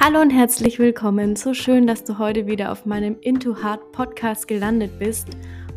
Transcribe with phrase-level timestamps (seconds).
[0.00, 1.34] Hallo und herzlich willkommen.
[1.34, 5.26] So schön, dass du heute wieder auf meinem Into Heart Podcast gelandet bist.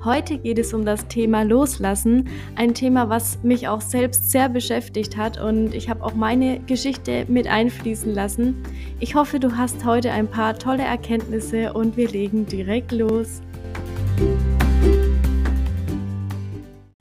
[0.05, 5.17] Heute geht es um das Thema Loslassen, ein Thema, was mich auch selbst sehr beschäftigt
[5.17, 8.61] hat und ich habe auch meine Geschichte mit einfließen lassen.
[8.99, 13.41] Ich hoffe, du hast heute ein paar tolle Erkenntnisse und wir legen direkt los.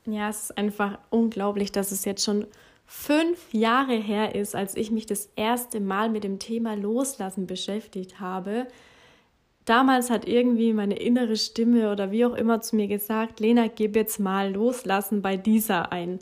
[0.06, 2.46] Ja, es ist einfach unglaublich, dass es jetzt schon
[2.92, 8.18] fünf Jahre her ist, als ich mich das erste Mal mit dem Thema Loslassen beschäftigt
[8.18, 8.66] habe.
[9.64, 13.94] Damals hat irgendwie meine innere Stimme oder wie auch immer zu mir gesagt, Lena, gib
[13.94, 16.18] jetzt mal Loslassen bei dieser ein.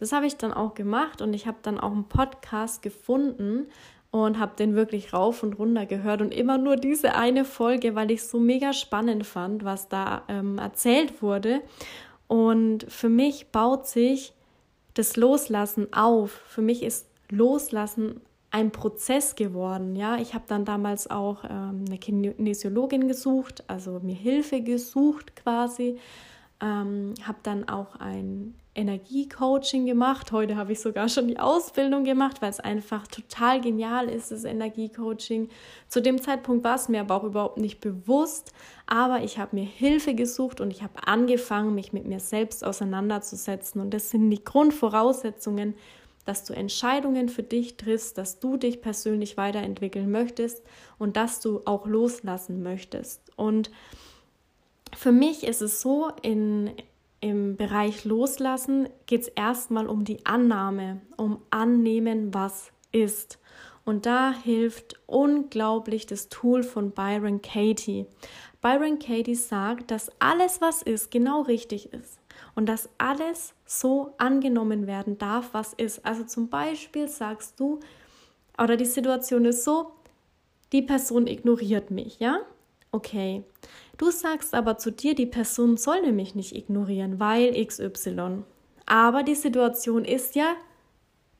[0.00, 3.68] Das habe ich dann auch gemacht und ich habe dann auch einen Podcast gefunden
[4.10, 8.10] und habe den wirklich rauf und runter gehört und immer nur diese eine Folge, weil
[8.10, 11.60] ich es so mega spannend fand, was da ähm, erzählt wurde.
[12.26, 14.32] Und für mich baut sich
[14.98, 16.30] das Loslassen auf.
[16.30, 18.20] Für mich ist Loslassen
[18.50, 19.94] ein Prozess geworden.
[19.94, 25.98] Ja, ich habe dann damals auch ähm, eine Kinesiologin gesucht, also mir Hilfe gesucht quasi.
[26.60, 30.30] Ähm, habe dann auch ein Energiecoaching gemacht.
[30.30, 34.44] Heute habe ich sogar schon die Ausbildung gemacht, weil es einfach total genial ist, das
[34.44, 35.48] Energiecoaching.
[35.88, 38.52] Zu dem Zeitpunkt war es mir aber auch überhaupt nicht bewusst,
[38.86, 43.80] aber ich habe mir Hilfe gesucht und ich habe angefangen, mich mit mir selbst auseinanderzusetzen.
[43.80, 45.74] Und das sind die Grundvoraussetzungen,
[46.24, 50.62] dass du Entscheidungen für dich triffst, dass du dich persönlich weiterentwickeln möchtest
[50.98, 53.22] und dass du auch loslassen möchtest.
[53.34, 53.70] Und
[54.98, 56.72] für mich ist es so, in,
[57.20, 63.38] im Bereich Loslassen geht es erstmal um die Annahme, um Annehmen, was ist.
[63.84, 68.06] Und da hilft unglaublich das Tool von Byron Katie.
[68.60, 72.18] Byron Katie sagt, dass alles, was ist, genau richtig ist.
[72.56, 76.04] Und dass alles so angenommen werden darf, was ist.
[76.04, 77.78] Also zum Beispiel sagst du,
[78.60, 79.92] oder die Situation ist so,
[80.72, 82.40] die Person ignoriert mich, ja?
[82.90, 83.44] Okay.
[83.98, 88.44] Du sagst aber zu dir, die Person soll nämlich nicht ignorieren, weil XY.
[88.86, 90.54] Aber die Situation ist ja,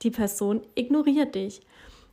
[0.01, 1.61] die Person ignoriert dich.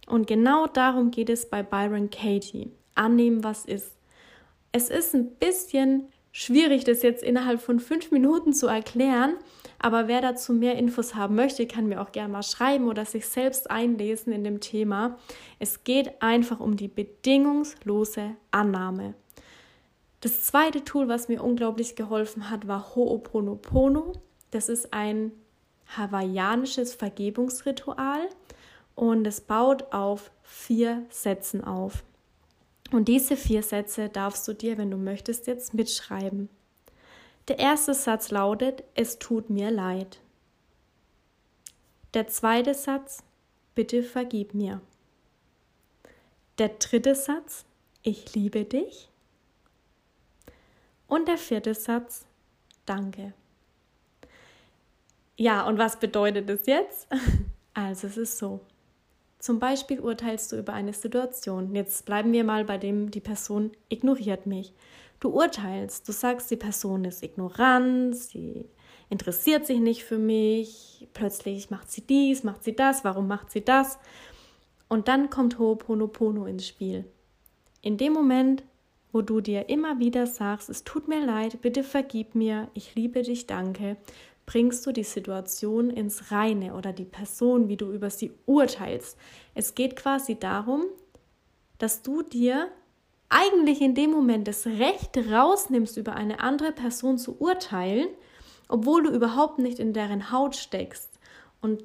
[0.06, 2.70] Und genau darum geht es bei Byron Katie.
[2.94, 3.96] Annehmen, was ist.
[4.70, 9.34] Es ist ein bisschen schwierig, das jetzt innerhalb von fünf Minuten zu erklären,
[9.78, 13.26] aber wer dazu mehr Infos haben möchte, kann mir auch gerne mal schreiben oder sich
[13.26, 15.18] selbst einlesen in dem Thema.
[15.58, 19.14] Es geht einfach um die bedingungslose Annahme.
[20.20, 24.14] Das zweite Tool, was mir unglaublich geholfen hat, war Ho'oponopono.
[24.50, 25.32] Das ist ein
[25.96, 28.28] hawaiianisches Vergebungsritual
[28.94, 32.02] und es baut auf vier Sätzen auf.
[32.92, 36.48] Und diese vier Sätze darfst du dir, wenn du möchtest, jetzt mitschreiben.
[37.48, 40.20] Der erste Satz lautet, es tut mir leid.
[42.14, 43.22] Der zweite Satz,
[43.74, 44.80] bitte vergib mir.
[46.58, 47.64] Der dritte Satz,
[48.02, 49.10] ich liebe dich.
[51.08, 52.26] Und der vierte Satz,
[52.84, 53.32] danke.
[55.36, 57.08] Ja, und was bedeutet es jetzt?
[57.78, 58.60] Also es ist so.
[59.38, 61.74] Zum Beispiel urteilst du über eine Situation.
[61.74, 64.72] Jetzt bleiben wir mal bei dem, die Person ignoriert mich.
[65.20, 68.64] Du urteilst, du sagst, die Person ist ignorant, sie
[69.10, 73.64] interessiert sich nicht für mich, plötzlich macht sie dies, macht sie das, warum macht sie
[73.64, 73.98] das?
[74.88, 77.04] Und dann kommt Ho'oponopono ins Spiel.
[77.82, 78.62] In dem Moment
[79.16, 83.22] wo du dir immer wieder sagst, es tut mir leid, bitte vergib mir, ich liebe
[83.22, 83.96] dich, danke,
[84.44, 89.16] bringst du die Situation ins Reine oder die Person, wie du über sie urteilst.
[89.54, 90.84] Es geht quasi darum,
[91.78, 92.68] dass du dir
[93.30, 98.08] eigentlich in dem Moment das Recht rausnimmst, über eine andere Person zu urteilen,
[98.68, 101.18] obwohl du überhaupt nicht in deren Haut steckst.
[101.62, 101.82] Und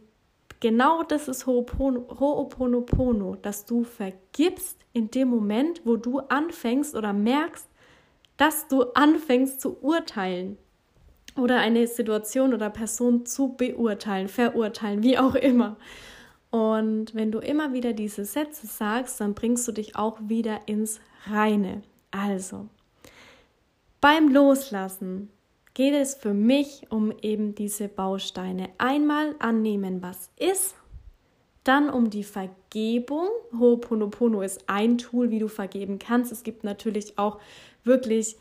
[0.62, 7.68] Genau das ist Ho'oponopono, dass du vergibst in dem Moment, wo du anfängst oder merkst,
[8.38, 10.58] dass du anfängst zu urteilen
[11.36, 15.78] oder eine Situation oder Person zu beurteilen, verurteilen, wie auch immer.
[16.52, 21.00] Und wenn du immer wieder diese Sätze sagst, dann bringst du dich auch wieder ins
[21.26, 21.82] Reine.
[22.12, 22.68] Also,
[24.00, 25.30] beim Loslassen
[25.74, 28.70] geht es für mich um eben diese Bausteine.
[28.78, 30.76] Einmal annehmen, was ist,
[31.64, 33.28] dann um die Vergebung.
[33.54, 36.32] Ho'oponopono ist ein Tool, wie du vergeben kannst.
[36.32, 37.40] Es gibt natürlich auch
[37.84, 38.38] wirklich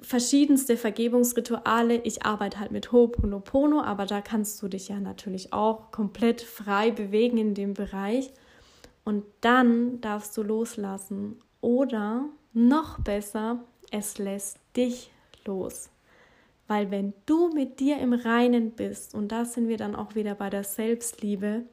[0.00, 1.96] verschiedenste Vergebungsrituale.
[2.04, 6.90] Ich arbeite halt mit Ho'oponopono, aber da kannst du dich ja natürlich auch komplett frei
[6.90, 8.30] bewegen in dem Bereich.
[9.04, 11.38] Und dann darfst du loslassen.
[11.60, 15.10] Oder noch besser, es lässt dich
[15.44, 15.91] los.
[16.68, 20.34] Weil wenn du mit dir im Reinen bist, und da sind wir dann auch wieder
[20.34, 21.64] bei der Selbstliebe,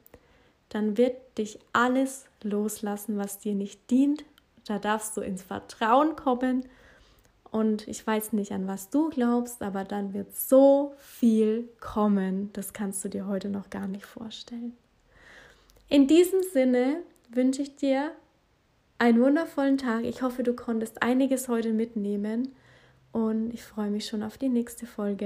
[0.68, 4.24] dann wird dich alles loslassen, was dir nicht dient.
[4.66, 6.64] Da darfst du ins Vertrauen kommen.
[7.50, 12.50] Und ich weiß nicht, an was du glaubst, aber dann wird so viel kommen.
[12.52, 14.76] Das kannst du dir heute noch gar nicht vorstellen.
[15.88, 16.98] In diesem Sinne
[17.28, 18.12] wünsche ich dir
[18.98, 20.04] einen wundervollen Tag.
[20.04, 22.54] Ich hoffe, du konntest einiges heute mitnehmen
[23.12, 25.18] und ich freue mich schon auf die nächste Folge.